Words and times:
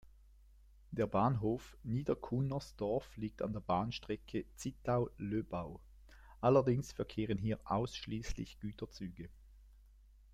Der 0.89 1.05
Bahnhof 1.05 1.77
Niedercunnersdorf 1.83 3.17
liegt 3.17 3.43
an 3.43 3.53
der 3.53 3.59
Bahnstrecke 3.59 4.45
Zittau–Löbau; 4.55 5.79
allerdings 6.39 6.91
verkehren 6.91 7.37
hier 7.37 7.59
ausschließlich 7.65 8.59
Güterzüge. 8.59 9.29